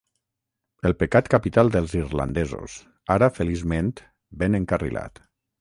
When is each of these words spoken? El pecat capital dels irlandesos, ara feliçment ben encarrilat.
El 0.89 0.95
pecat 1.01 1.29
capital 1.33 1.69
dels 1.75 1.93
irlandesos, 1.99 2.79
ara 3.19 3.31
feliçment 3.39 3.95
ben 4.45 4.63
encarrilat. 4.63 5.27